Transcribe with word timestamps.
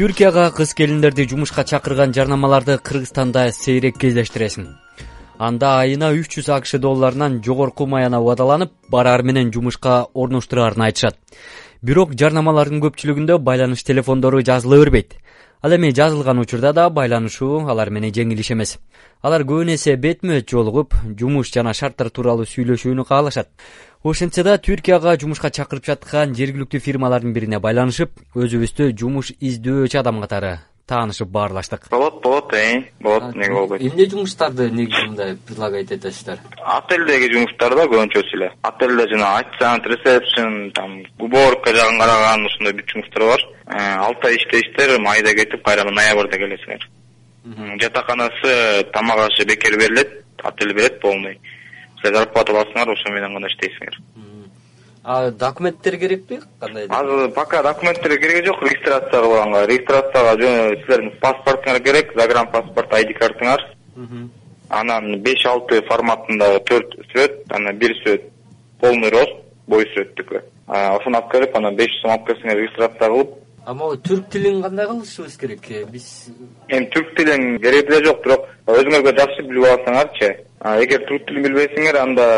түркияга 0.00 0.46
кыз 0.56 0.70
келиндерди 0.72 1.26
жумушка 1.28 1.60
чакырган 1.68 2.14
жарнамаларды 2.16 2.78
кыргызстанда 2.88 3.42
сейрек 3.52 3.98
кездештиресиң 4.00 4.70
анда 5.46 5.72
айына 5.80 6.08
үч 6.16 6.38
жүз 6.38 6.46
акш 6.54 6.72
долларынан 6.80 7.34
жогорку 7.44 7.84
маяна 7.94 8.22
убадаланып 8.24 8.72
бараар 8.94 9.20
менен 9.22 9.50
жумушка 9.52 10.06
орноштураарын 10.14 10.86
айтышат. 10.86 11.18
Бирок 11.82 12.14
жарнамалардын 12.22 12.80
көпчүлүгүндө 12.86 13.36
байланыш 13.44 13.84
телефондору 13.90 14.40
жазыла 14.40 14.78
бербейт 14.80 15.18
ал 15.62 15.72
эми 15.72 15.90
жазылган 15.92 16.38
учурда 16.38 16.72
да 16.72 16.88
байланышуу 16.90 17.68
алар 17.68 17.90
менен 17.90 18.12
жеңил 18.12 18.40
иш 18.40 18.50
эмес. 18.50 18.78
Алар 19.22 19.42
көбүн 19.42 19.74
эсе 19.74 19.96
бетме 19.96 20.40
бет 20.40 20.48
жолугуп 20.50 20.94
жумуш 21.18 21.52
жана 21.52 21.74
шарттар 21.74 22.10
тууралуу 22.10 22.46
сүйлөшүүнү 22.46 23.04
каалашат. 23.04 23.48
Ошентсе 24.02 24.42
да 24.42 24.56
түркияга 24.56 25.18
жумушка 25.20 25.50
чакырып 25.50 25.84
жаткан 25.84 26.34
жергиликтүү 26.34 26.80
фирмалардын 26.80 27.34
бирине 27.36 27.60
байланышып 27.60 28.16
өзүбүздү 28.34 28.94
жумуш 28.96 29.34
издөөчү 29.40 30.00
адам 30.00 30.20
катары 30.24 30.58
таанышып 30.90 31.30
баарлаштык. 31.30 31.88
Болот 31.90 32.20
болот 32.22 32.52
э 32.54 32.90
болот 33.00 33.34
эмнеге 33.34 33.54
болбойт. 33.54 33.82
эмне 33.82 34.06
жумуштарды 34.10 34.70
негизи 34.70 35.06
мындай 35.06 35.36
предлагать 35.36 35.92
этесиздер 35.92 36.38
отелдеги 36.78 37.32
жумуштар 37.32 37.74
да 37.78 37.84
көбүнчөсү 37.92 38.36
эле 38.38 38.52
отелде 38.62 39.08
жана 39.12 39.36
официант 39.38 39.86
ресепшн 39.86 40.72
там 40.72 41.02
уборка 41.18 41.74
жагын 41.74 42.00
караган 42.02 42.46
ушундай 42.46 42.74
бүт 42.74 42.94
жумуштар 42.94 43.22
бар. 43.32 43.46
Э, 43.66 43.96
алты 44.06 44.28
ай 44.28 44.36
иштейсиздер 44.36 44.98
майда 45.00 45.34
кетип 45.34 45.64
кайрадан 45.64 45.94
ноябрда 45.94 46.36
келесиңер. 46.42 46.88
Жатаканасы 47.80 48.84
тамак 48.92 49.30
ашы 49.30 49.46
бекер 49.46 49.78
берилет 49.78 50.24
отель 50.42 50.74
берет 50.74 51.00
полный 51.00 51.38
зарплата 52.02 52.52
аласыңар 52.52 52.92
ошо 52.92 53.12
менен 53.12 53.34
гана 53.36 53.48
иштейсиңер 53.48 53.98
а 55.10 55.30
документтер 55.30 55.96
керекпи? 55.98 56.38
Кандай 56.60 56.86
азыр 56.88 57.30
пока 57.32 57.62
документтер 57.62 58.16
кереги 58.20 58.46
жок 58.46 58.62
регистрация 58.62 59.22
кылганга 59.22 59.66
регистрацияга 59.66 60.36
жөн 60.42 60.76
силердин 60.84 61.10
паспортуңар 61.24 61.80
керек 61.82 62.12
загранпаспорт 62.20 62.94
айди 62.94 63.16
картаңар 63.18 63.64
анан 64.68 65.16
беш 65.26 65.44
алты 65.52 65.82
форматындагы 65.88 66.60
төрт 66.70 66.94
сүрөт 67.10 67.40
анан 67.58 67.78
бир 67.78 67.96
сүрөт 68.02 68.28
полный 68.80 69.10
рост 69.10 69.34
бой 69.66 69.88
сүрөттүкү. 69.94 70.44
Ошону 70.68 71.18
алып 71.18 71.32
келип 71.32 71.56
анан 71.58 71.76
беш 71.80 71.90
жүз 71.96 72.04
сом 72.04 72.14
алып 72.14 72.28
келсеңер 72.28 72.60
регистрация 72.60 73.08
кылып. 73.08 73.34
А 73.66 73.74
могу 73.74 73.98
түрк 74.06 74.30
тилин 74.30 74.62
кандай 74.62 74.86
кылышыбыз 74.86 75.36
керек? 75.42 75.66
Биз 75.90 76.06
эми 76.68 76.86
түрк 76.94 77.16
тилин 77.16 77.58
кереги 77.58 77.90
деле 77.90 78.06
жок 78.06 78.22
бирок 78.24 78.46
өзүңөргө 78.76 79.16
жакшы 79.18 79.42
билип 79.50 79.68
алсаңарчы 79.72 80.30
эгер 80.86 81.04
түрк 81.10 81.26
тилин 81.26 81.48
билбесеңер 81.48 81.98
анда 82.00 82.30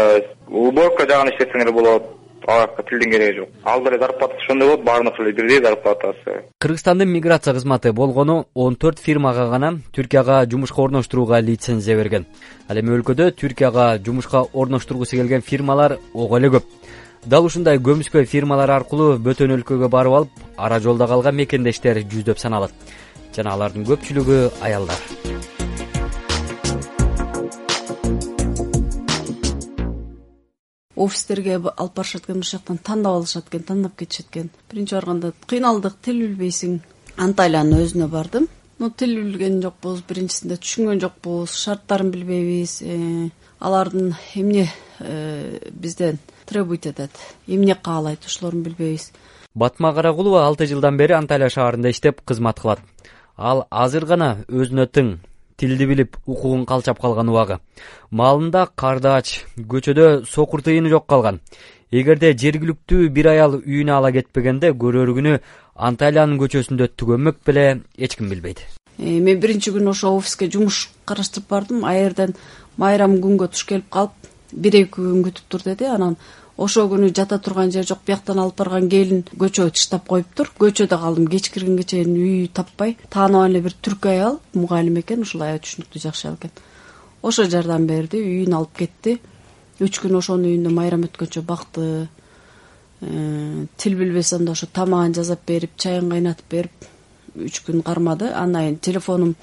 уборка 0.49 1.07
жагын 1.11 1.35
иштесеңер 1.35 1.73
болот 1.77 2.11
ага 2.47 2.83
тилдин 2.89 3.11
кереги 3.11 3.39
жок. 3.39 3.49
Ал 3.65 3.83
деле 3.85 3.99
зарплатасы 3.99 4.41
ошондой 4.45 4.69
болот 4.69 4.85
баарыныкы 4.85 5.23
эле 5.23 5.33
бирдей 5.33 5.61
зарплатасы. 5.61 6.45
Кыргызстандын 6.59 7.09
миграция 7.09 7.55
кызматы 7.55 7.93
болгону 7.93 8.47
он 8.55 8.77
төрт 8.77 8.99
фирмага 8.99 9.49
гана 9.49 9.81
түркияга 9.93 10.47
жумушка 10.51 10.83
орноштурууга 10.83 11.41
лицензия 11.41 11.97
берген. 11.97 12.27
Ал 12.69 12.79
эми 12.79 12.97
өлкөдө 12.97 13.33
түркияга 13.33 13.99
жумушка 14.05 14.45
орноштургусу 14.53 15.17
келген 15.17 15.43
фирмалар 15.43 15.99
ого 16.15 16.39
эле 16.39 16.49
көп. 16.49 16.65
Дал 17.25 17.45
ушундай 17.45 17.79
көмүскө 17.79 18.25
фирмалар 18.27 18.71
аркылуу 18.71 19.19
бөтөн 19.19 19.55
өлкөгө 19.59 19.89
барып 19.89 20.13
алып 20.13 20.31
ара 20.57 20.81
жолдо 20.81 21.07
калган 21.07 21.37
мекендештер 21.37 22.03
жүздөп 22.03 22.39
саналат. 22.39 22.73
Жана 23.37 23.55
алардын 23.55 23.87
көпчүлүгү 23.87 24.51
аялдар 24.61 25.42
офистерге 31.05 31.57
алып 31.57 31.95
барышат 31.97 32.25
экен 32.25 32.41
ошол 32.41 32.59
жактан 32.59 32.79
тандап 32.79 33.19
алышат 33.19 33.49
экен 33.49 33.63
тандап 33.63 33.97
кетишет 33.97 34.27
экен 34.31 34.51
биринчи 34.71 34.95
барганда 34.95 35.33
кыйналдык 35.47 35.97
тил 36.03 36.19
билбейсиң 36.23 36.81
анталиянын 37.17 37.83
өзүнө 37.85 38.09
бардым. 38.09 38.49
Ну 38.79 38.91
тил 38.91 39.15
билген 39.21 39.61
жокпуз 39.63 40.03
биринчисинде 40.09 40.57
түшүнгөн 40.63 41.03
жокпуз 41.05 41.57
шарттарын 41.61 42.11
билбейбиз 42.11 42.79
э, 42.83 43.29
алардын 43.61 44.15
эмне 44.35 44.69
э, 44.99 45.59
бизден 45.71 46.19
требовать 46.47 46.87
этет 46.87 47.11
эмне 47.47 47.75
каалайт 47.75 48.25
ошолорун 48.27 48.63
билбейбиз. 48.63 49.13
Батма 49.55 49.93
карагулова 49.95 50.47
алты 50.47 50.67
жылдан 50.67 50.97
бери 50.97 51.13
анталия 51.13 51.51
шаарында 51.51 51.91
иштеп 51.91 52.23
кызмат 52.25 52.61
кылат. 52.61 52.81
Ал 53.37 53.67
азыр 53.71 54.07
гана 54.07 54.39
өзүнө 54.49 54.87
тең 54.89 55.19
тилди 55.63 55.87
билип 55.87 56.17
укугун 56.27 56.67
калчап 56.67 56.99
калган 56.99 57.31
убагы. 57.31 57.61
Маалында 58.11 58.67
карды 58.75 59.13
ач 59.15 59.45
көчөдө 59.75 60.25
сокур 60.27 60.63
тыйыны 60.67 60.91
жок 60.91 61.07
калган. 61.07 61.39
Эгерде 61.93 62.33
жергиликтүү 62.43 63.11
бир 63.15 63.29
аял 63.35 63.59
үйүнө 63.61 63.95
ала 63.95 64.11
кетпегенде 64.17 64.73
көрөр 64.83 65.13
күнү 65.19 65.37
анталиянын 65.89 66.41
көчөсүндө 66.41 66.89
түгөнмөк 66.99 67.43
беле 67.47 67.67
эч 67.97 68.17
ким 68.17 68.33
билбейт. 68.33 68.65
Э, 68.99 69.21
мен 69.21 69.39
биринчи 69.41 69.71
күнү 69.77 69.93
ошол 69.95 70.19
офиске 70.19 70.51
жумуш 70.51 70.89
караштырып 71.07 71.49
бардым. 71.53 71.85
Ал 71.85 72.01
жерден 72.01 72.35
майрам 72.77 73.19
күнгө 73.23 73.53
туш 73.53 73.67
келип 73.69 73.91
калып 73.91 74.32
бир 74.53 74.77
эки 74.77 74.91
күн 74.97 75.23
күтүп 75.27 75.49
тур 75.49 75.65
деди. 75.65 75.89
Анан 75.89 76.17
ошол 76.57 76.89
күнү 76.93 77.11
жата 77.17 77.39
турган 77.39 77.73
жер 77.73 77.87
жок 77.89 78.05
бияктан 78.07 78.39
алып 78.39 78.59
барган 78.61 78.89
келин 78.93 79.25
көчөгө 79.31 79.73
тыштап 79.77 80.07
коюптур 80.09 80.53
көчөдө 80.59 80.99
калдым. 81.01 81.29
Кеч 81.29 81.51
киргенге 81.51 81.85
чейин 81.85 82.15
үй 82.17 82.49
таппай 82.53 82.97
тааныбан 83.11 83.51
эле 83.51 83.63
бир 83.65 83.77
түрк 83.83 84.09
аял 84.11 84.41
мугалим 84.55 84.99
экен 85.01 85.25
ушул 85.27 85.43
аябай 85.43 85.63
түшүнүктүү 85.65 86.03
жакшы 86.07 86.27
аял 86.29 86.39
экен. 86.41 86.53
Ошо 87.23 87.47
жардам 87.49 87.87
берди 87.87 88.21
үйүнө 88.21 88.59
алып 88.59 88.77
кетти. 88.83 89.19
Үч 89.81 89.99
күн 90.03 90.19
ошонун 90.19 90.51
үйүндө 90.51 90.75
майрам 90.75 91.07
өткөнчө 91.09 91.43
бакты 91.47 91.87
э, 93.01 93.67
тил 93.77 93.97
билбесем 93.99 94.45
да 94.45 94.53
ошо 94.53 94.67
тамагын 94.67 95.15
жасап 95.17 95.47
берип 95.47 95.77
чайын 95.77 96.11
кайнатып 96.11 96.51
берип 96.51 96.89
үч 97.35 97.63
күн 97.67 97.83
кармады. 97.83 98.29
Андан 98.35 98.63
кийин 98.63 98.79
телефонум 98.79 99.35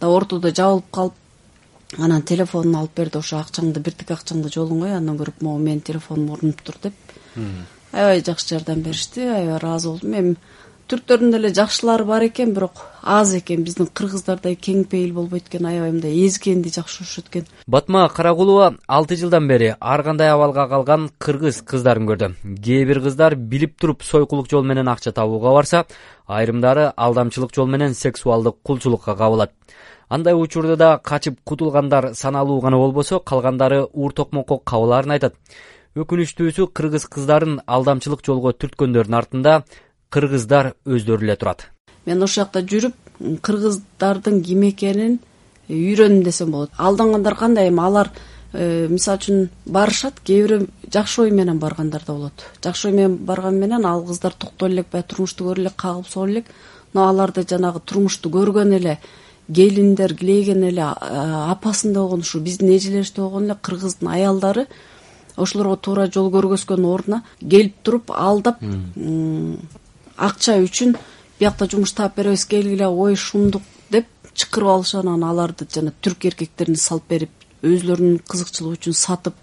да 0.00 0.08
ортодо 0.08 0.50
жабылып 0.50 0.90
калып 0.90 1.14
анан 1.96 2.22
телефонун 2.22 2.76
алып 2.82 2.96
берди 2.96 3.18
ошо 3.18 3.40
акчаңды 3.40 3.80
биртике 3.80 4.14
акчаңды 4.14 4.52
жолуңой 4.52 4.92
андан 4.98 5.16
көрүп 5.16 5.40
могу 5.40 5.58
менин 5.62 5.80
телефонум 5.80 6.34
урунуптур 6.36 6.76
деп. 6.82 6.94
Аябай 7.92 8.20
жакшы 8.20 8.54
жардам 8.54 8.82
беришти 8.82 9.24
аябай 9.24 9.56
ыраазы 9.56 9.88
болдум. 9.88 10.12
Эми 10.12 10.36
түрктөрдүн 10.88 11.32
деле 11.32 11.48
жакшылары 11.52 12.04
бар 12.04 12.26
экен 12.26 12.52
бирок 12.52 12.82
аз 13.02 13.32
экен. 13.36 13.64
Биздин 13.64 13.88
кыргыздардай 13.88 14.56
кең 14.56 14.84
пейил 14.84 15.14
болбойт 15.16 15.48
экен 15.48 15.64
аябай 15.64 15.94
мындай 15.94 16.12
эзгенди 16.26 16.68
жакшы 16.68 17.04
көрүшөт 17.04 17.32
экен 17.32 17.48
батма 17.66 18.06
карагулова 18.08 18.74
алты 18.86 19.16
жылдан 19.16 19.48
бери 19.48 19.74
ар 19.80 20.02
кандай 20.02 20.30
абалга 20.32 20.68
калган 20.68 21.08
кыргыз 21.18 21.62
кыздарын 21.62 22.08
көрдү. 22.08 22.34
Кээ 22.64 22.84
бир 22.84 23.00
кыздар 23.00 23.34
билип 23.36 23.78
туруп 23.80 24.02
сойкулук 24.02 24.48
жол 24.50 24.64
менен 24.64 24.88
акча 24.88 25.12
табууга 25.12 25.52
барса 25.52 25.84
айрымдары 26.26 26.92
алдамчылык 26.96 27.54
жол 27.54 27.66
менен 27.66 27.94
сексуалдык 27.94 28.56
кулчулукка 28.62 29.16
кабылат 29.16 29.52
андай 30.08 30.34
учурда 30.34 30.76
да 30.76 31.00
качып 31.02 31.38
кутулгандар 31.44 32.14
саналуу 32.14 32.60
гана 32.60 32.76
болбосо 32.76 33.20
калгандары 33.20 33.86
уур 33.92 34.12
токмокко 34.12 34.58
кабылаарын 34.58 35.16
айтат. 35.16 35.34
Өкүнүчтүүсү 35.96 36.68
кыргыз 36.72 37.06
кыздарын 37.08 37.60
алдамчылык 37.66 38.24
жолго 38.24 38.52
түрткөндөрдүн 38.52 39.18
артында 39.18 39.62
кыргыздар 40.10 40.74
өздөрү 40.86 41.24
эле 41.24 41.36
турат. 41.36 41.66
Мен 42.06 42.22
ошол 42.22 42.44
жакта 42.44 42.62
жүрүп 42.62 43.40
кыргыздардын 43.42 44.42
ким 44.42 44.62
экенин 44.70 45.18
үйрөндүм 45.68 46.24
десем 46.24 46.52
болот. 46.52 46.70
Алдангандар 46.78 47.34
кандай 47.36 47.68
эми? 47.68 47.80
Алар 47.80 48.10
э, 48.52 48.86
мисалы 48.88 49.18
үчүн 49.18 49.48
барышат 49.66 50.20
кээ 50.24 50.44
бирөө 50.46 50.68
жакшы 50.92 51.22
ой 51.26 51.30
менен 51.30 51.58
баргандар 51.58 52.04
да 52.06 52.14
болот. 52.14 52.46
Жакшы 52.64 52.88
ой 52.88 52.94
менен 52.94 53.16
барган 53.16 53.58
менен 53.58 53.84
ал 53.84 54.04
кыздар 54.06 54.32
токтоло 54.32 54.70
элек 54.70 54.88
баягы 54.92 55.08
турмушту 55.08 55.44
көрө 55.44 55.66
элек 55.66 55.76
кагылып 55.76 56.08
согула 56.08 56.30
элек 56.30 56.46
но 56.94 57.08
аларды 57.08 57.44
жанагы 57.48 57.80
турмушту 57.84 58.30
көргөн 58.30 58.76
эле 58.76 58.98
келиндер 59.54 60.14
килейген 60.14 60.64
эле 60.70 60.84
апасындай 60.84 62.02
болгон 62.02 62.20
ушу 62.20 62.40
биздин 62.40 62.70
эжелерибиздей 62.76 63.22
болгон 63.22 63.44
эле 63.44 63.56
кыргыздын 63.62 64.08
аялдары 64.08 64.66
ошолорго 65.36 65.76
туура 65.76 66.06
жол 66.12 66.30
көргөзгөн 66.34 66.84
ордуна 66.84 67.22
келип 67.40 67.74
туруп 67.82 68.12
алдап 68.12 68.60
акча 70.16 70.58
үчүн 70.62 70.96
биякта 71.38 71.68
жумуш 71.70 71.92
таап 71.92 72.16
беребиз 72.16 72.44
келгиле 72.44 72.86
ой 72.86 73.16
шумдук 73.16 73.62
деп 73.90 74.06
чакырып 74.34 74.74
алышып 74.74 75.04
анан 75.04 75.24
аларды 75.24 75.66
жана 75.74 75.92
түрк 76.02 76.28
эркектерине 76.32 76.76
салып 76.76 77.08
берип 77.08 77.30
өзүлөрүнүн 77.62 78.20
кызыкчылыгы 78.28 78.78
үчүн 78.78 78.94
сатып. 78.94 79.34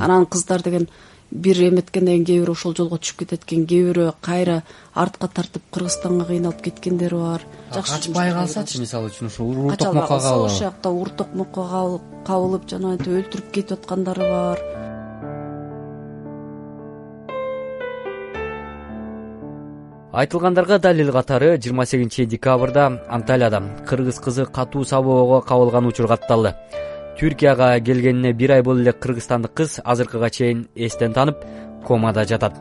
Анан 0.00 0.26
кыздар 0.26 0.62
деген 0.62 0.88
бир 1.30 1.58
эметкенден 1.68 2.24
кийин 2.24 2.24
кээ 2.24 2.40
бирөө 2.44 2.54
ошол 2.54 2.74
жолго 2.78 2.98
түшүп 3.02 3.24
кетет 3.24 3.44
экен 3.44 3.66
кээ 3.66 3.88
бирөө 3.90 4.12
кайра 4.22 4.62
артка 4.94 5.28
тартып 5.28 5.64
кыргызстанга 5.74 6.28
кыйналып 6.28 6.62
кеткендери 6.62 7.16
бар 7.16 7.42
качпай 7.82 8.32
калсачы 8.32 8.80
мисалы 8.80 9.10
үчүн 9.10 9.28
ушул 9.30 9.50
уур 9.54 9.76
токмокко 9.76 10.18
кабылып 10.20 10.46
ошол 10.46 10.58
жакта 10.58 10.90
уур 10.90 11.10
токмокко 11.18 11.66
кабылып 12.26 12.68
жанагынтип 12.70 13.12
өлтүрүп 13.18 13.50
кетип 13.52 13.78
аткандары 13.78 14.28
бар. 14.30 14.62
Айтылгандарга 20.14 20.78
далил 20.78 21.10
катары 21.12 21.56
жыйырма 21.58 21.86
сегизинчи 21.86 22.24
декабрда 22.24 23.02
анталияда 23.08 23.62
кыргыз 23.88 24.20
кызы 24.20 24.46
катуу 24.46 24.84
сабоого 24.84 25.40
кабылган 25.40 25.86
учур 25.86 26.06
катталды. 26.06 26.54
Түркияга 27.18 27.80
келгенине 27.80 28.32
бир 28.32 28.52
ай 28.52 28.62
боло 28.62 28.80
эле 28.80 28.92
кыргызстандык 28.92 29.54
кыз 29.54 29.80
азыркыга 29.84 30.30
чейин 30.30 30.68
эстен 30.74 31.12
танып 31.12 31.42
комада 31.86 32.24
жатат 32.24 32.54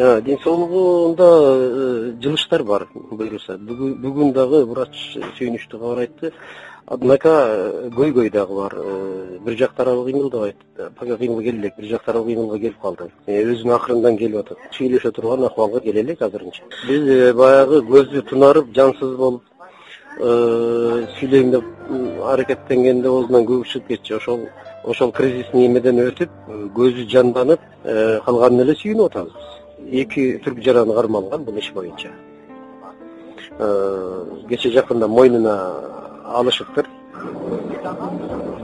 ден 0.00 0.38
соолугунда 0.42 1.24
э, 1.24 2.12
жылыштар 2.22 2.64
бар 2.64 2.88
буюрса 2.92 3.58
бүгүн 3.58 4.32
дагы 4.32 4.64
врач 4.64 4.96
сүйүнүчтүү 5.36 5.80
кабар 5.80 5.98
айтты 6.04 6.32
однако 6.86 7.28
э, 7.28 7.90
көйгөй 7.92 8.30
дагы 8.30 8.54
бар. 8.54 8.72
Э, 8.76 9.38
бир 9.44 9.58
жактаралуу 9.58 10.04
кыймылдабайт 10.04 10.56
пока 10.98 11.16
кыймыл 11.16 11.42
келе 11.42 11.58
элек 11.58 11.74
бир 11.76 11.90
жактаралуу 11.90 12.26
кыймылга 12.26 12.58
келип 12.58 12.80
калды. 12.80 13.10
Өзүнүн 13.26 13.74
акырындан 13.74 14.16
келип 14.16 14.38
атат. 14.38 14.58
Сүйлөшө 14.72 15.12
турган 15.12 15.44
акыбалга 15.44 15.80
келе 15.80 16.00
элек 16.00 16.22
азырынча. 16.22 16.62
Биз 16.88 17.34
баягы 17.34 17.82
көзү 17.84 18.24
тунарып 18.30 18.72
жансыз 18.74 19.16
болуп 19.16 19.42
сүйлөйм 20.16 21.50
деп 21.50 21.64
аракеттенгенде 22.24 23.08
оозунан 23.08 23.44
көбүк 23.44 23.68
чыгып 23.68 23.88
кетчү. 23.88 24.16
Ошол 24.16 24.48
ошол 24.84 25.12
кризисный 25.12 25.66
эмеден 25.66 26.00
өтүп 26.08 26.30
көзү 26.74 27.06
жанданып 27.08 27.60
калганына 28.24 28.62
эле 28.62 28.74
сүйүнүп 28.80 29.10
атабыз. 29.12 29.32
биз 29.32 29.59
эки 29.90 30.40
түрк 30.44 30.62
жараны 30.64 30.94
кармалган 30.94 31.44
бул 31.44 31.56
иш 31.58 31.70
боюнча. 31.74 32.10
Кече 34.48 34.72
жакында 34.76 35.08
мойнуна 35.08 35.54
алышыптыр. 36.40 36.88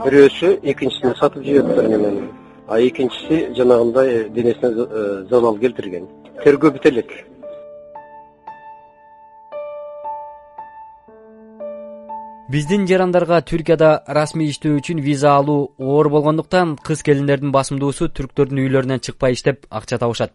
Бирөөсү 0.03 0.59
экинчисин 0.63 1.15
сатып 1.19 1.43
жибериптир 1.43 1.85
анан 1.85 2.19
а 2.67 2.79
экинчиси 2.81 3.53
жанагындай 3.55 4.29
денесине 4.29 5.25
залал 5.29 5.57
келтирген. 5.57 6.07
Тергөө 6.43 6.77
бүтө 6.77 6.89
элек 6.93 7.11
биздин 12.47 12.85
жарандарга 12.87 13.41
түркияда 13.43 13.89
расмий 14.15 14.47
иштөө 14.53 14.77
үчүн 14.79 15.01
виза 15.03 15.33
алуу 15.35 15.73
оор 15.77 16.07
болгондуктан 16.09 16.77
кыз 16.79 17.01
келиндердин 17.03 17.51
басымдуусу 17.51 18.07
түрктөрдүн 18.15 18.61
үйлөрүнөн 18.63 19.03
чыкпай 19.03 19.35
иштеп 19.35 19.65
акча 19.69 19.99
табышат 19.99 20.31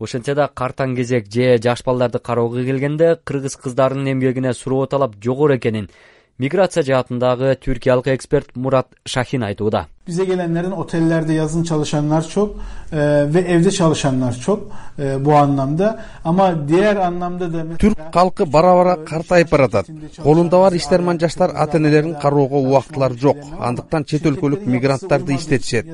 ошентсе 0.00 0.34
да 0.34 0.48
картаң 0.48 0.96
кезек 0.96 1.28
же 1.32 1.58
жаш 1.62 1.84
балдарды 1.84 2.18
кароого 2.18 2.64
келгенде 2.64 3.16
кыргыз 3.24 3.56
кыздарынын 3.56 4.12
эмгегине 4.12 4.54
суроо 4.54 4.86
талап 4.86 5.14
жогору 5.22 5.56
экенин. 5.56 5.90
Миграция 6.38 6.82
жаатындагы 6.82 7.54
түркиялык 7.60 8.08
эксперт 8.14 8.56
мурат 8.56 8.88
шахин 9.04 9.42
айтууда 9.44 9.86
bize 10.08 10.24
gelenlerin 10.24 10.70
otellerde 10.70 11.32
yazın 11.32 11.62
çalışanlar 11.62 12.28
çok 12.28 12.56
e, 12.92 12.98
ve 13.34 13.40
evde 13.40 13.70
çalışanlar 13.70 14.32
çok 14.32 14.68
e, 14.98 15.24
bu 15.24 15.34
anlamda. 15.34 16.00
Ama 16.24 16.68
diğer 16.68 16.96
anlamda 16.96 17.52
da 17.52 17.76
türk 17.76 17.98
halkı 18.12 18.52
bara 18.52 18.76
bara 18.76 19.04
картайып 19.04 19.52
баратат 19.52 19.86
колунда 20.22 20.58
бар 20.58 20.72
иштерман 20.72 21.18
жаштар 21.18 21.50
ата 21.54 21.78
энелерин 21.78 22.14
кароого 22.14 22.58
убактылары 22.66 23.16
жок 23.24 23.36
андыктан 23.68 24.04
чет 24.04 24.26
өлкөлүк 24.26 24.66
мигранттарды 24.66 25.34
иштетишет 25.34 25.86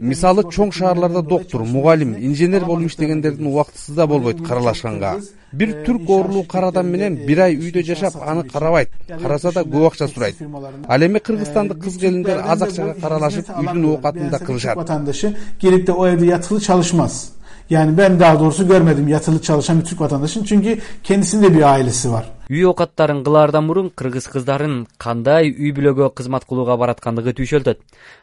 мисалы 0.00 0.42
чоң 0.56 0.72
шаарларда 0.72 1.22
доктур 1.22 1.60
мугалим 1.60 2.14
инженер 2.18 2.64
болуп 2.64 2.90
иштегендердин 2.90 3.46
убактысы 3.46 3.94
да 3.94 4.06
болбойт 4.06 4.42
каралашканга. 4.46 5.20
Бир 5.54 5.70
түрк 5.86 6.08
оорулуу 6.10 6.42
кар 6.50 6.64
адам 6.64 6.88
менен 6.90 7.14
бир 7.28 7.44
ай 7.44 7.54
үйдө 7.54 7.84
жашап 7.86 8.16
аны 8.26 8.42
карабайт. 8.48 8.90
Караса 9.22 9.52
да 9.54 9.62
көп 9.62 9.86
акча 9.86 10.08
сурайт. 10.08 10.40
Ал 10.88 11.06
эми 11.06 11.20
кыргызстандык 11.20 11.78
кыз 11.84 11.98
келиндер 12.00 12.40
аз 12.42 12.62
акчага 12.62 12.94
каралашып 13.00 13.52
үйдүн 13.60 13.84
оокатын 13.84 14.30
да 14.32 14.38
кылышат. 14.38 14.76
vatandaşı 14.76 15.36
gelip 15.60 15.86
de 15.86 15.92
o 15.92 16.06
evde 16.06 16.26
yatılı 16.26 16.60
çalışmaz 16.60 17.32
yani 17.70 17.98
ben 17.98 18.20
daha 18.20 18.40
doğrusu 18.40 18.68
görmedim 18.68 19.08
yatılı 19.08 19.42
çalışan 19.42 19.80
bir 19.80 19.84
Türk 19.84 20.00
vatandaşın 20.00 20.44
çünkü 20.44 20.78
kendisinde 21.02 21.54
bir 21.54 21.62
ailesi 21.62 22.12
var 22.12 22.34
үй 22.50 22.66
оокаттарын 22.68 23.22
кылаардан 23.24 23.64
мурун 23.64 23.86
кыргыз 23.98 24.26
кыздарын 24.28 24.74
кандай 25.00 25.48
үй 25.48 25.70
бүлөгө 25.76 26.10
кызмат 26.18 26.44
кылууга 26.44 26.76
бараткандыгы 26.76 27.32
түйшөлтөт. 27.38 27.78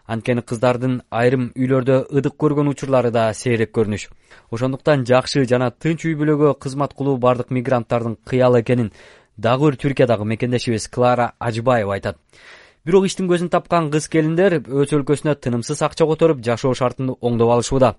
Анткени 0.05 0.43
кыздардын 0.45 0.99
айрым 1.09 1.47
үйлөрдө 1.57 1.97
ыдык 2.19 2.37
көргөн 2.37 2.69
учурлары 2.69 3.09
да 3.09 3.23
сейрек 3.33 3.73
көрүнүш. 3.73 4.05
Ошондуктан 4.53 5.07
жакшы 5.09 5.47
жана 5.49 5.71
тынч 5.71 6.05
үй 6.05 6.13
бүлөгө 6.21 6.53
кызмат 6.61 6.93
кылуу 6.93 7.17
баардык 7.17 7.49
мигранттардын 7.49 8.19
кыялы 8.29 8.61
экенин 8.61 8.93
дагы 9.37 9.71
бир 9.71 9.79
түркиядагы 9.81 10.25
мекендешибиз 10.35 10.87
клара 10.87 11.31
ажыбаева 11.39 11.97
айтат 11.97 12.17
бирок 12.85 13.05
иштин 13.05 13.27
көзүн 13.29 13.51
тапкан 13.53 13.91
кыз 13.93 14.07
келиндер 14.09 14.55
өз 14.57 14.93
өлкөсүнө 14.97 15.35
тынымсыз 15.37 15.83
акча 15.85 16.07
которуп 16.09 16.39
жашоо 16.41 16.73
шартын 16.73 17.11
оңдоп 17.13 17.51
алышууда. 17.53 17.91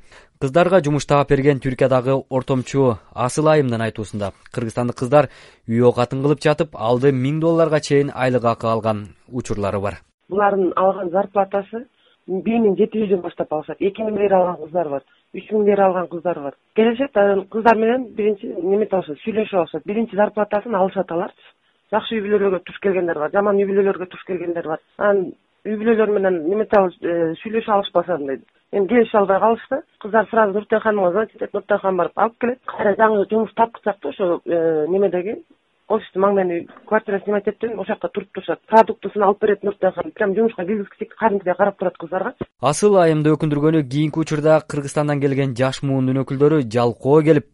Кыздарга 0.43 0.81
жумуш 0.83 1.07
таап 1.07 1.31
берген 1.31 1.63
түркиядагы 1.63 2.17
ортомчу 2.29 2.97
асыл 3.15 3.53
айымдын 3.53 3.87
айтуусунда 3.87 4.33
кыргызстандык 4.51 4.99
кыздар 4.99 5.31
үй 5.69 5.85
оокатын 5.87 6.25
кылып 6.27 6.43
жатып 6.43 6.75
алды 6.75 7.13
миң 7.15 7.39
долларга 7.41 7.79
чейин 7.81 8.11
айлык 8.15 8.45
акы 8.45 8.67
алган 8.67 9.07
учурлары 9.31 9.79
бар. 9.81 10.01
Булардын 10.29 10.73
алган 10.75 11.15
зарплатасы 11.15 11.87
бир 12.27 12.59
миң 12.67 12.75
жети 12.75 13.05
жүздөн 13.05 13.23
баштап 13.23 13.53
алышат. 13.53 13.79
Эки 13.79 14.03
миң 14.03 14.19
лира 14.19 14.43
алган 14.43 14.65
кыздар 14.67 14.91
бар 14.91 15.07
үч 15.33 15.47
миң 15.49 15.65
лира 15.65 15.87
алган 15.87 16.09
кыздар 16.11 16.43
бар. 16.43 16.55
Келишет 16.75 17.17
анан 17.17 17.47
кыздар 17.47 17.79
менен 17.79 18.11
биринчи 18.17 18.51
неметип 18.51 18.99
алышат 18.99 19.23
сүйлөшүп 19.23 19.61
алышат. 19.63 19.87
Биринчи 19.87 20.17
зарплатасын 20.17 20.75
алышат 20.75 21.13
аларчы 21.13 21.52
жакшы 21.93 22.17
үй 22.17 22.25
бүлөлөргө 22.25 22.63
туш 22.67 22.79
келгендер 22.83 23.19
бар 23.21 23.33
жаман 23.33 23.61
үй 23.61 23.69
бүлөлөргө 23.69 24.09
туш 24.11 24.25
келгендер 24.27 24.69
бар. 24.69 24.81
Анан 24.99 25.33
үй 25.67 25.79
бүлөлөр 25.79 26.13
менен 26.17 26.43
неметип 26.49 27.05
э, 27.05 27.33
сүйлөшүп 27.43 27.75
алышпасам 27.77 28.27
дейт 28.27 28.45
эми 28.73 28.89
келише 28.89 29.19
албай 29.19 29.41
калышты. 29.41 29.83
Кыздар 30.01 30.29
сразу 30.31 30.53
нуртен 30.53 30.81
ханымга 30.81 31.11
звонить 31.13 31.35
этет 31.37 31.53
нуртен 31.53 31.79
ханым 31.79 31.99
барып 32.03 32.19
алып 32.19 32.39
келет. 32.41 32.61
Кайра 32.67 32.95
жаңы 32.97 33.27
жумуш 33.31 33.53
тапкычак 33.55 33.99
да 34.03 34.09
ошо 34.09 34.41
э, 34.47 34.87
немедеги 34.89 35.43
офистин 35.89 36.23
маңдайына 36.23 36.67
квартира 36.89 37.21
снимать 37.21 37.47
этиптен 37.47 37.79
ошол 37.79 37.85
жакка 37.95 38.09
туруп 38.09 38.33
турушат. 38.33 38.61
Продуктысын 38.67 39.23
алып 39.23 39.41
берет 39.41 39.63
нуртен 39.63 39.93
ханым 39.93 40.13
прямо 40.13 40.35
жумушка 40.35 40.65
киргизгичи 40.65 41.11
кадимкидей 41.19 41.55
карап 41.55 41.79
турат 41.79 41.99
кыздаргачы 41.99 42.49
асыл 42.63 42.97
айымды 43.03 43.33
өкүндүргөнү 43.35 43.83
кийинки 43.91 44.21
учурда 44.23 44.61
кыргызстандан 44.63 45.21
келген 45.21 45.55
жаш 45.59 45.83
муундун 45.83 46.23
өкүлдөрү 46.23 46.63
жалкоо 46.71 47.21
келип 47.27 47.49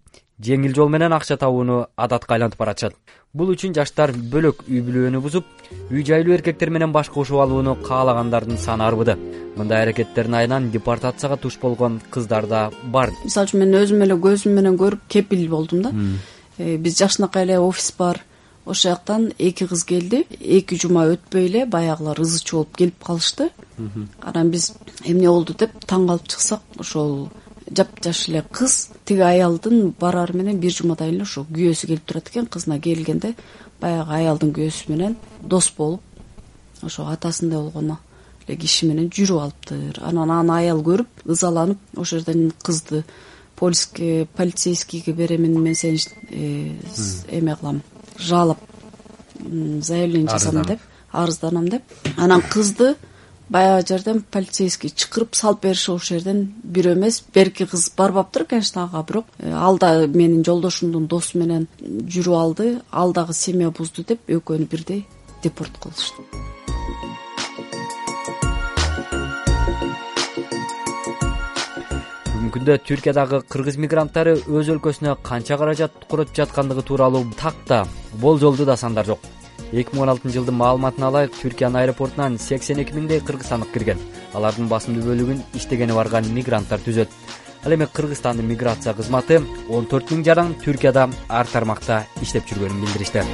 жеңил 0.45 0.75
жол 0.75 0.89
менен 0.89 1.13
акча 1.13 1.37
табууну 1.37 1.87
адатка 1.97 2.35
айлантып 2.35 2.61
баратышат 2.61 2.95
бул 3.35 3.51
үчүн 3.53 3.75
жаштар 3.75 4.13
бөлөк 4.13 4.65
үй 4.69 4.81
бүлөнү 4.87 5.21
бузуп 5.21 5.45
үй 5.91 6.05
жайлуу 6.07 6.37
эркектер 6.39 6.71
менен 6.71 6.93
баш 6.93 7.11
кошуп 7.13 7.43
алууну 7.43 7.77
каалагандардын 7.83 8.59
саны 8.59 8.87
арбыды 8.87 9.19
мындай 9.59 9.83
аракеттердин 9.83 10.35
айынан 10.35 10.71
депортацияга 10.71 11.37
туш 11.37 11.59
болгон 11.59 12.01
кыздар 12.11 12.47
да 12.47 12.71
бар. 12.85 13.13
Мисалы 13.25 13.49
үчүн 13.49 13.65
мен 13.65 13.77
өзүм 13.83 14.03
эле 14.07 14.17
көзүм 14.27 14.55
менен 14.55 14.79
көрүп 14.79 15.07
кепил 15.09 15.49
болдум 15.51 15.83
да. 15.83 15.93
Э, 16.59 16.77
биз 16.77 16.99
жакшынакай 16.99 17.45
эле 17.45 17.59
офис 17.59 17.93
бар. 17.99 18.23
Ошол 18.65 18.93
жактан 18.93 19.33
эки 19.39 19.67
кыз 19.67 19.85
келди. 19.85 20.25
Эки 20.41 20.79
жума 20.79 21.07
өтпөй 21.11 21.49
эле 21.49 21.67
баягылар 21.67 22.21
ызы 22.21 22.45
болуп 22.53 22.77
келип 22.77 23.03
калышты. 23.05 23.51
Анан 24.23 24.51
биз 24.51 24.73
эмне 25.05 25.29
болду 25.29 25.55
деп 25.55 25.75
таң 25.87 26.07
калып 26.07 26.29
чыксак 26.29 26.63
ошол 26.79 27.29
жапжаш 27.77 28.29
эле 28.29 28.45
кыз 28.53 28.89
тиги 29.05 29.21
аялдын 29.21 29.95
барары 30.01 30.37
менен 30.37 30.61
бир 30.61 30.73
жумадан 30.73 31.09
эле 31.13 31.23
ошо 31.23 31.47
күйөөсү 31.53 31.87
келип 31.87 32.05
турат 32.07 32.29
экен 32.29 32.47
кызына 32.47 32.81
келгенде 32.81 33.35
баягы 33.81 34.13
аялдын 34.21 34.53
күйөөсү 34.57 34.91
менен 34.93 35.17
дос 35.43 35.71
болуп 35.77 36.01
ошо 36.83 37.07
атасындай 37.13 37.59
болгон 37.59 37.97
эле 38.47 38.57
киши 38.57 38.87
менен 38.87 39.11
жүрүп 39.11 39.43
алыптыр. 39.43 40.01
Анан 40.03 40.31
аны 40.31 40.55
аял 40.57 40.83
көрүп 40.83 41.25
ызаланып 41.27 41.79
ошол 41.97 42.21
жерден 42.21 42.53
кызды 42.65 43.05
полиске 43.57 44.27
полицейскийге 44.37 45.13
беремин 45.13 45.61
мен 45.61 45.75
сени 45.75 45.99
э, 46.31 46.75
эме 47.29 47.57
кылам 47.57 47.83
жалоб 48.19 48.59
заявление 49.81 50.31
жасадым 50.31 50.65
деп 50.65 50.81
арызданам 51.13 51.69
деп. 51.69 51.83
Анан 52.17 52.43
кызды 52.43 52.97
баягы 53.49 53.87
жерден 53.89 54.23
полицейский 54.31 54.91
чакырып 54.91 55.35
салып 55.37 55.63
беришип 55.63 55.95
ошол 55.95 56.19
жерден 56.19 56.43
бирөө 56.63 56.97
эмес 56.99 57.23
берки 57.35 57.67
кыз 57.67 57.89
барбаптыр 57.97 58.45
конечно 58.45 58.85
ага 58.85 59.03
бирок 59.09 59.27
э, 59.39 59.53
ал 59.53 59.79
да 59.79 60.07
менин 60.07 60.45
жолдошумдун 60.45 61.07
досу 61.07 61.39
менен 61.39 61.67
жүрүп 61.81 62.37
алды 62.37 62.69
ал 62.91 63.13
дагы 63.13 63.33
семья 63.33 63.71
бузду 63.71 64.05
деп 64.05 64.21
экөөнү 64.29 64.69
бирдей 64.69 65.07
депорт 65.43 65.79
кылышты. 65.81 66.23
Бүгүнкү 72.49 72.55
күндө 72.59 72.79
түркиядагы 72.87 73.43
кыргыз 73.49 73.77
мигранттары 73.81 74.37
өз 74.47 74.69
өлкөсүнө 74.73 75.17
канча 75.23 75.59
каражат 75.61 76.05
коротуп 76.09 76.37
жаткандыгы 76.37 76.83
тууралуу 76.83 77.27
так 77.37 77.55
да 77.69 77.85
болжолдуу 78.21 78.67
да 78.67 78.77
сандар 78.77 79.07
жок 79.07 79.21
эки 79.73 79.93
миң 79.93 80.03
он 80.03 80.13
алтынчы 80.15 80.39
жылдын 80.39 80.57
маалыматына 80.57 81.11
ылайык 81.11 81.35
түркиянын 81.43 81.83
аэропортунан 81.83 82.39
сексен 82.39 82.81
эки 82.81 82.95
миңдей 82.97 83.21
кыргызстандык 83.21 83.73
кирген. 83.75 84.01
Алардын 84.35 84.69
басымдуу 84.69 85.05
бөлүгүн 85.11 85.43
иштегени 85.59 85.93
барган 85.93 86.29
мигранттар 86.33 86.81
түзөт. 86.87 87.13
Ал 87.65 87.75
эми 87.75 87.87
кыргызстандын 87.93 88.47
миграция 88.47 88.95
кызматы 88.95 89.43
он 89.69 89.87
төрт 89.87 90.11
миң 90.13 90.25
жаран 90.25 90.55
түркияда 90.65 91.09
ар 91.29 91.47
тармакта 91.53 92.05
иштеп 92.23 92.49
жүргөнүн 92.49 92.81
билдиришти. 92.87 93.25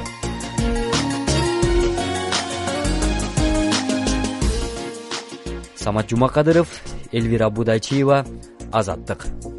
Самат 5.75 6.09
жумакадыров 6.09 6.81
элвира 7.11 7.49
будайчиева 7.49 8.25
азаттык 8.71 9.54